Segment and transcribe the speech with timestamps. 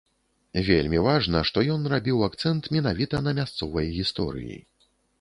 [0.69, 4.63] Вельмі важна, што ён рабіў акцэнт менавіта на мясцовай гісторыі.